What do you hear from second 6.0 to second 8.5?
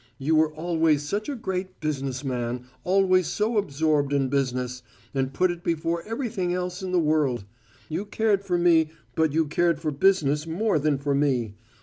everything else in the world. You cared